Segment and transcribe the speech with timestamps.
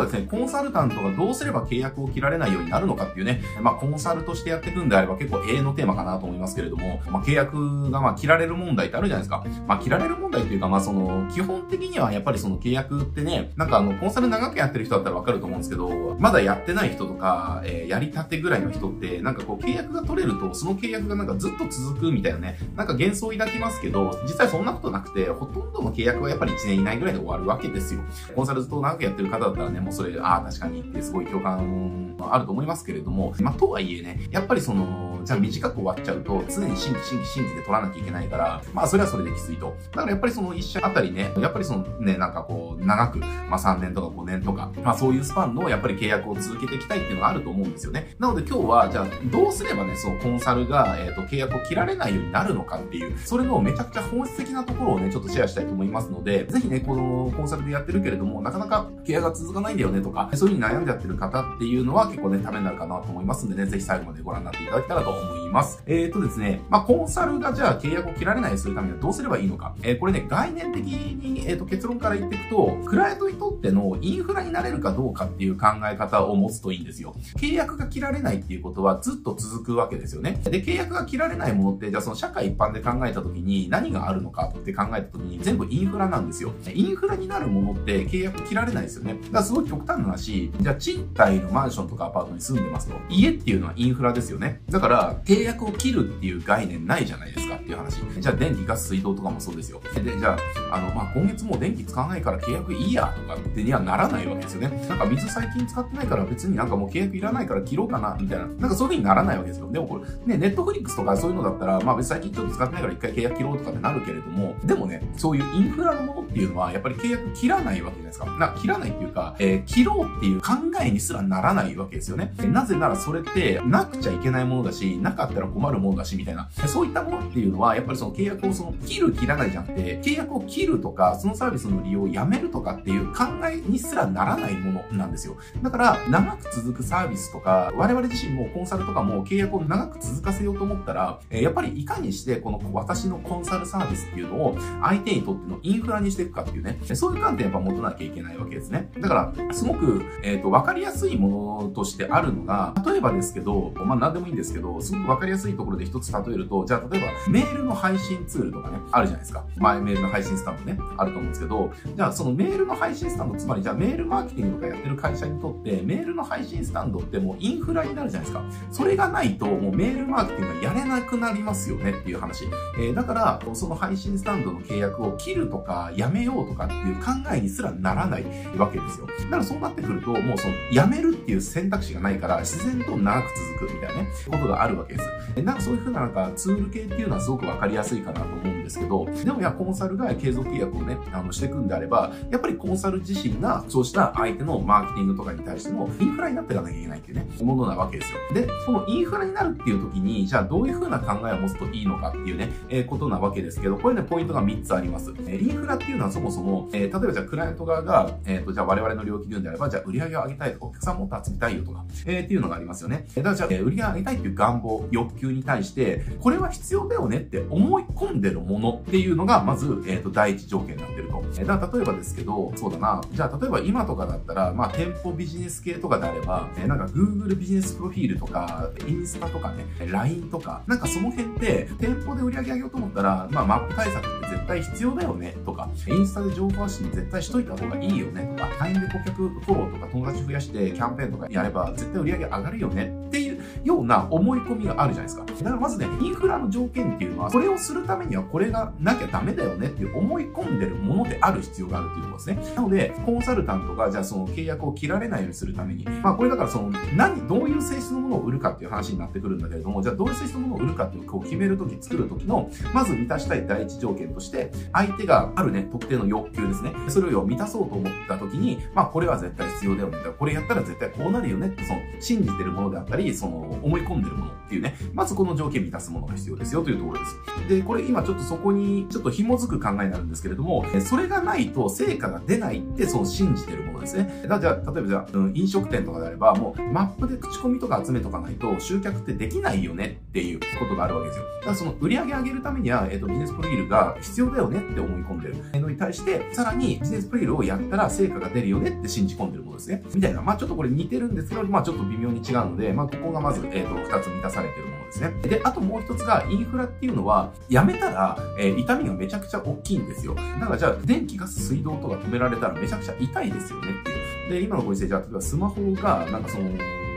[0.00, 9.44] はですね、コンサルタントがどうすれば契約を切られないようになるのかっていうね、まあ、コンサルとしてやっていくんであれば結構永遠のテーマかなと思いますけれども、まあ、契約がまあ切られる問題ってあるじゃないですか。
[9.66, 28.00] まあ、切られる問題っていうか、まあ、その、基本的にはやっぱりその契約ってね、なんかあの、コンサル長くやってる人だったらわかると思うんですけど、まだやってない人とか、えー、やりたてぐらいの人って、なんかこう契約が取れると、その契約がなんかずっと続くみたいなね、なんか幻想を抱きますけど、実際そんなことなくて、ほとんどの契約はやっぱり1年以内ぐらいで終わるわけですよ。
[28.34, 39.76] コンサルずっと長くやってる方だったらね、もそれ、ああ、確かにってすごい共感あると思いますけれども、まあ、とはいえね、やっぱりその、じゃあ短く終わっちゃうと、常に新規新規新規で取らなきゃいけないから、まあそれはそれできついと。
[39.92, 48.14] だからやっぱりその一社あたりね、やっぱりそのね、なんかこう、長く、まあ3年とか5年とか、まあそういうスパンのやっぱり契約を続けていきたいっていうのがあると思うんですよね。
[48.18, 65.82] なので今日は、じゃあどうすればね、そのコンサルが、えっ、ー、と、契約を切られないようになるのかっていう、それのめちゃくちゃ本質的なところをね、ちょっとシェアしたいと思いますので、ぜひね、このコンサルでやってるけれども、なかなか契約が続かないんだよねとか、そういう風に悩んじゃってる方っていうのは結構ね、ためになるかなと思いますんでね、ぜひ最後までご覧になっていただけたらと思います。
[65.86, 69.74] えっ、ー、とですね、まあ、コンサルがじゃあ契約を切られないようにするためにはどうすればいいのか。
[69.82, 77.14] えー、これね、概念的に、えっ、ー、と、結論から言っていくと、クライアントにとってのインフラになれるかどうかっていう考え方を持つといいんですよ。
[77.36, 80.40] 契約が切られないっていうことはずっと続くわけですよね。
[80.44, 86.52] で、契約が切られないものって、じゃあその社会一般で考えた時に何があるのかって考えた時に全部インフラなんですよ。
[86.72, 89.14] インフラになるものって契約切られないですよね。
[89.14, 94.60] だからすごい極端な話、じゃあ賃貸のマンションとかアパートに住んでますと、家っていうのはインフラですよね。
[94.68, 98.00] だから契約を切るっていう概念ないじゃないですかっていう話。
[98.18, 99.80] じゃあ電気、ガス、水道とかもそうですよ。
[99.94, 100.36] で、じゃ
[100.70, 104.86] あ、あの、まあ、今月もう電気使わないから契約いいやとかってにはならないわけですよね。
[104.88, 108.46] なんか水最近使ってないから別になんかもう契約いらないから切ろうかな、みたいな。
[108.46, 109.70] なんかそういう風にならないわけですよ。
[109.70, 118.26] でもこれ、ね、ネットフリックスとかそういうのだったら、まあ別に最近ちょっと使ってないから一回契約切ろうとかってなるけれども、でもね、そういうインフラのものっていうのは、やっぱり契約切らないわけじゃないですか。
[118.38, 122.32] な切らないっていうか、え、切ろうっていう考えにすらならないわけですよね。
[122.38, 126.48] なぜならそれってなくちゃいけないものだし、なかったら困るものだし、みたいな。
[126.66, 135.36] そういったものっていうのは、やっぱりその契約をその切る切らないじゃなくて、契約を切るとか、そのサービスの利用をやめるとかっていう考えにすらならないものなんですよ。
[135.62, 148.90] だから、長く続くサービスとか、我々自身もコンサルとかも契約を長く続かせようと思ったら、やっぱりいかにしてこの私のコンサルサービスっていうのを相手にとってのインフラにしていくかっていうね、そういう観点やっぱ持たなきゃいけないわけですね。
[149.00, 159.44] だから、すごく、えっ、ー、と、わかりやすいものとしてあるのが、例えばですけど、まあ何でもいいんですけど、すごくわかりやすいところで一つ例えると、じゃあ例えばメールの配信ツールとかね、あるじゃないですか。
[159.56, 168.44] 前メールの配信スタンドね、あると思うんですけど、じゃあそのメールの配信スタンド、つまりじゃあメールマーケティングとかやってる会社にとって、メールの配信スタンドってもうインフラになるじゃないですか。
[168.70, 172.44] それがないと、もうメールマーケティングがやれなくなりますよねっていう話。
[172.78, 178.24] えー、だから、その配信スタンドの契約を切るとか、やめようとかっていう考えにすらならない
[178.56, 179.06] わけですよ。
[179.30, 185.42] だからそうなってくると、もうその、やめるっていう選択肢がないから、自然と長く続くみたいなね、ことがあるわけです。
[185.42, 198.18] なんかそういうふうななんかツール系っていうのはすごくわかりやすいかなと思うんですけど、でもいや、コンサルが継続契約をね、あの、していくんであれば、やっぱりコンサル自身が、そうした相手のマーケティングとかに対してのインフラになっていかなきゃいけないっていうね、ものなわけですよ。
[198.34, 205.12] で、このインフラになるっていう時に、じゃあどういうふうな考えを持つといいのかっていうね、えー、ことなわけですけど、これね、ポイントが3つあります。
[205.26, 213.06] えー、インフラっていうのはそもそも、えー、例えばじゃあクライアント側が、えっ、ー、と、じゃあ我々の領域で言うんであれば、じゃあ売り上げを上げたいとか、お客さんもっと集めたいよとか、えー、っていうのがありますよね。
[213.10, 221.22] えー、だからじゃあ、えー、売り上げ上げたいっていう願望、欲求に対して、これは必要だよねって思い込んでるものっていうのが、まず、えっ、ー、と、第一条件になってると。
[221.38, 243.29] えー、だから例えばですけど、そうだな、じゃあ例えば今とかだったら、まあ店舗ビジネス系とかであれば、えー、なんか Google ビジネスプロフィールとか、インスタとかね、LINE とか、なんかその辺って店舗で売り上げ上げようと思ったら、まあマップ対策って絶対必要だよねとか、インスタで情報発信絶対しといた方がいいよねとか、LINE で顧客フォローとか友達増やしてキャンペーンとかやれば絶対売り上げ上がるよねっていう
[243.64, 245.24] ような思い込みがあるじゃないですか。
[245.24, 252.54] だからまずね、インフラの条件っていうのは、これをするためにはこれがなきゃダメだよねっていう思い込んでるものである必要があるっていうことですね。
[252.54, 266.72] なので、コンサルタントがじゃあその契約を切られないようにするために、まあこれだからその何、どういう性質のものを売るかっていう話になってくるんだけれども、じゃあどういう性質のものを売るかっていうこう決めるとき、作るときの、まず満たしたい第一条件として、相手があるね、特定の欲求ですね。
[266.88, 269.98] それを満たそうと思ったときに、まあこれは絶対必要だよね。
[270.18, 277.16] これやったら絶対こうなるよねって、その信じてるものであったり、その思い込んでるものっていうね、まずこの条件満たすものが必要ですよというところです。
[277.48, 284.24] で、これ今ちょっとそこにちょっと紐づく考えになるんですけれども、それがないと成果が出ないってそう信じてるものですね。
[284.28, 291.24] だじゃあ、例えばじゃあ、うん、飲食店とかであれば、もうマップで口コミとか集めとかないと集客ってできないよねっていうことがあるわけですよ。
[291.40, 299.82] だからその売り上げ上げるためには、えっ、ー、と、ビジネスプロフィールが必要だよねって思い込んでるのに対して、さらにビジネスプロフィールをやったら成果が出るよねって信じ込んでるものですね。
[299.94, 300.22] みたいな。
[300.22, 305.10] まあちょっとこれ似てるんですけど、まあちょっと微妙に違うので、まあここがまず、えっ、ー、と、二つ満たされてるものですね。
[305.22, 310.14] で、あともう一つが、インフラっていうのは、やめたら、えー、痛みがめちゃくちゃ大きいんですよ。
[310.14, 314.32] だからじゃあ、電気、ガス、水道とか止められたらめちゃくちゃ痛いですよねっていう。
[314.32, 316.50] で、今のご時世じゃあ、例えばスマホが、なんかその、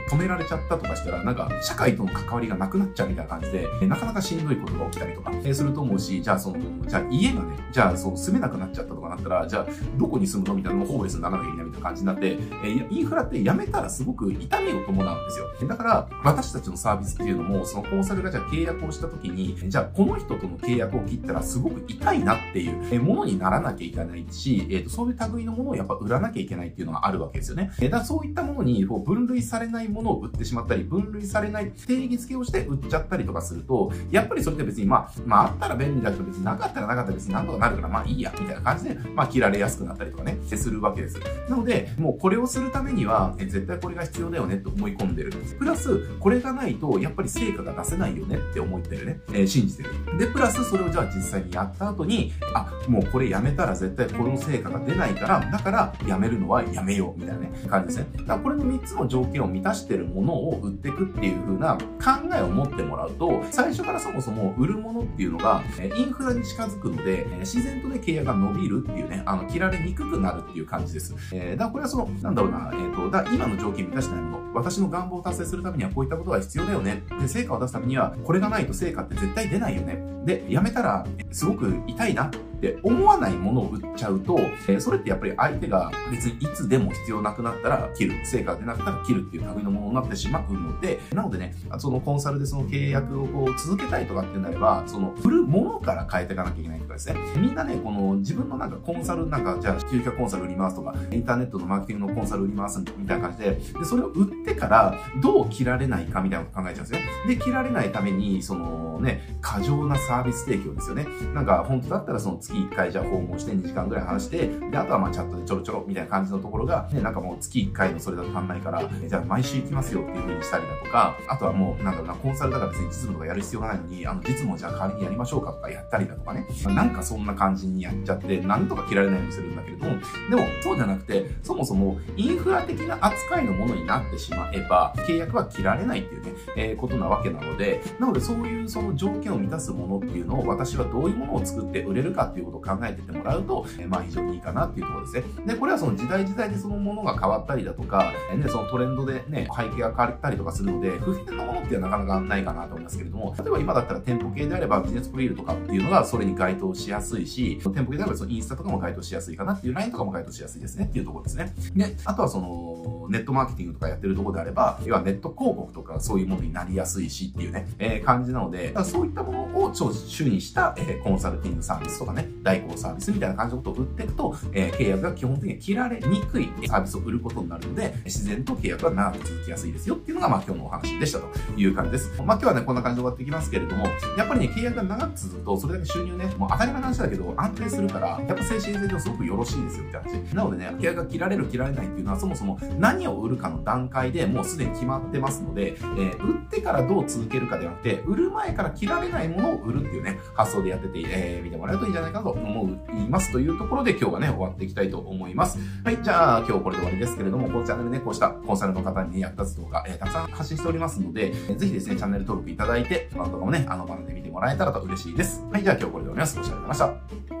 [0.08, 9.66] 止められちゃったとかしたら、なんか、社会との関わりがなくなっちゃうみたいな感じで、なかなかしんどいことが起きたりとか、えすると思うし、じゃあその、じゃあ家がね、じゃあそう住めなくなっちゃったとかなったら、じゃあ
[9.96, 15.68] どこに住むのみたいなのもホームレスにならなきゃいけないみたいな感じになって、えインフラってやめたらすごく痛みを伴うんですよ。
[15.68, 27.72] だから、私たちのサービスっていうのも、そのコンサルがじゃあ契約をした時に、じゃあこの人との契約を切ったらすごく痛いなっていうものにならなきゃいけないし、えー、とそういう類のものをやっぱ売らなきゃいけないっていうのがあるわけですよね。
[27.80, 41.18] えだからそういったものにこう分類されないものを売ってしまったり、分類されない定義付けをして売っちゃったりとかすると、やっぱりそれって別に、まあ、まあ、あったら便利だけど別になかったらなかったら別に何とかなるから、まあいいや、みたいな感じで、まあ、切られやすくなったりとかね、接するわけです。
[41.48, 45.32] なので、もうこれをするためには、え絶対これが必要だよねって思い込んでる。
[45.58, 49.20] プラス、これがないと、やっぱり成果が出せないよねって思ってるね。
[49.32, 50.18] えー、信じてる。
[50.18, 58.06] で、プラス、それをじゃあ実際にやった後に、あ、もうこれやめたら絶対この成果が出ないから、だからやめるのはやめよう、みたいなね、感じですね。
[58.18, 65.62] だからこれの3つの条件を満たしてるものを売っていくっていう風な考えを持ってもらうと、最初からそもそも売るものっていうのが、
[65.96, 71.14] インフラに近づくので、自然とね、契約が伸びるっていうね、あの、切られにくくなるっていう感じです。
[71.32, 77.02] えー、だからこれはその、なんだろうな、えっ、ー、と、だ今の条件満たしてないもの、私の願望を達成するためにはこういったことが必要だよね。
[77.20, 80.02] で、成果を出すためには、これがないと成果って絶対出ないよね。
[80.24, 82.30] で、やめたら、すごく痛いな
[82.70, 84.38] って思わないものを売っちゃうと、
[84.68, 97.16] え、それってやっぱり相手が別にいつでも必要なくなったら切る、成果が出なかったら切るっていう類のものになってしまうので、なのでね、そのコンサルでその契約をこう続けたいとかってなれば、その売るものから変えていかなきゃいけないとかですね。
[97.36, 107.00] みんなね、この自分のなんかコンサルなんか、じゃあ、集客コンサル売りますとか、インターネットのマーケティングのコンサル売りますみたいな感じで、で、それを売ってからどう切られないかみたいなこと考えちゃうんですよ。
[107.26, 111.06] で、切られないために、そのね、過剰なサービス提供ですよね。
[111.34, 129.96] なんか、本当だったらその月1回じゃあ訪問して2時間ぐらい話して、で、あとはまあチャットでちょろちょろみたいな感じのところが、ね、なんかもう月1回のそれだと足んないから、じゃあ毎週行きますよっていう風にしたりだとか、あとはもう、なんだろうな、コンサルだから別に実務とかやる必要がないのに、あの、実務をじゃあ代わりにやりましょうかとかやったりだとかね、なんかそんな感じにやっちゃって、なんとか切られないようにするんだけれども、
[130.30, 145.46] でも、そうじゃなくて、そもそもインフラ的な扱いのものになってしまえば、契約は切られないっていうね、えー、ことなわけなので、なのでそういうその条件を満たすものっていうのを私はどういうものを作って売れるかっていうことを考えててもらうと、え、まあ非常にいいかなっていうところですね。
[145.46, 161.54] で、これはその時代時代でそのものが変わったりだとか、え、ね、そのトレンドでね、背景が変わったりとかするので、不変なものっていうのはなかなかないかなと思いますけれども、例えば今だったら店舗系であればビジネスプロフィールとかっていうのがそれに該当しやすいし、店舗系であればそのインスタとかも該当しやすいかなっていう、LINE とかも該当しやすいですねっていうところですね。
[161.74, 182.10] で、あとはその、ネットマーケティングとかやってるとこであれば、要はネット広告とかそういうものになりやすいしっていうね、えー、感じなので、そういったものを超主にした、えー、コンサルティングサービスとかね、代行サービスみたいな感じのことを売っていくと、えー、契約が基本的に切られにくいサービスを売ることになるので、自然と契約が長く続きやすいですよっていうのが、まあ今日のお話でしたという感じです。
[182.22, 183.86] まあ今日はね、こんな感じで終わっていきますけれども、
[184.16, 190.34] やっぱりね、契約が長く続くと、それだけ収入ね、もう当たり前の話だけど、安定するから、やっぱ精神性上すごくよろしいですよって話。
[190.34, 205.58] なのでね、契約が切られる切られないっていうのは、そもそも何を売るかの段階でもうすでに決まってますので、えー、売ってからどう続けるかではなくて、売る前から切られないものを売るっていうね、発想でやってて、えー、見てもらえるといいんじゃないかと思いますというところで今日はね、終わっていきたいと思います。
[205.84, 215.44] はい、じゃあ今日これで終わりですけれども、このチャンネルね、こうしたコンサルの方に、ね、役立つ動画、えー、たくさん発信しておりますので、えー、ぜひですね、チャンネル登録いただいて、アカウントとかもね、あの場で見てもらえたらと嬉しいです。
[215.50, 216.36] はい、じゃあ今日これで終わります。
[216.38, 217.33] ご視聴ありがとうございました。